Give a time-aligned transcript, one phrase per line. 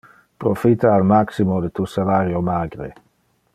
[0.43, 2.93] Profita al maximo de tu salario magre.